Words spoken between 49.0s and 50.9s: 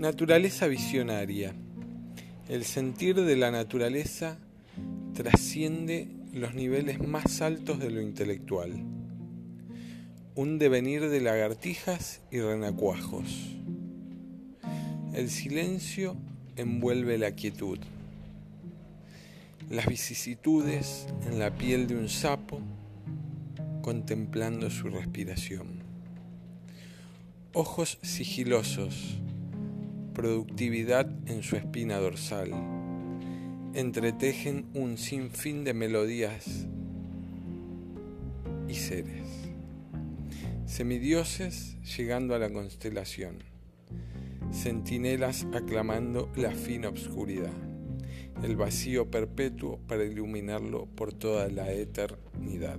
perpetuo para iluminarlo